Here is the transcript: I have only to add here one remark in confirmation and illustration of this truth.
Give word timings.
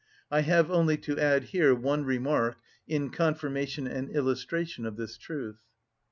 I 0.31 0.41
have 0.41 0.71
only 0.71 0.97
to 0.97 1.19
add 1.19 1.43
here 1.43 1.75
one 1.75 2.05
remark 2.05 2.57
in 2.87 3.11
confirmation 3.11 3.85
and 3.85 4.09
illustration 4.09 4.87
of 4.87 4.95
this 4.97 5.15
truth. 5.15 5.59